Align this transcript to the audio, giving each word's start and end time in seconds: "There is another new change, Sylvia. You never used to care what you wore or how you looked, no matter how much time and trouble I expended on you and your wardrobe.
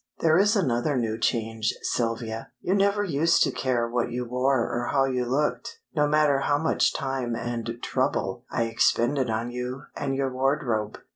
"There 0.21 0.39
is 0.39 0.55
another 0.55 0.97
new 0.97 1.19
change, 1.19 1.75
Sylvia. 1.83 2.49
You 2.59 2.73
never 2.73 3.03
used 3.03 3.43
to 3.43 3.51
care 3.51 3.87
what 3.87 4.09
you 4.09 4.25
wore 4.25 4.61
or 4.67 4.87
how 4.91 5.05
you 5.05 5.25
looked, 5.27 5.79
no 5.95 6.07
matter 6.07 6.39
how 6.39 6.57
much 6.57 6.91
time 6.91 7.35
and 7.35 7.77
trouble 7.83 8.43
I 8.49 8.63
expended 8.63 9.29
on 9.29 9.51
you 9.51 9.83
and 9.95 10.15
your 10.15 10.33
wardrobe. 10.33 10.97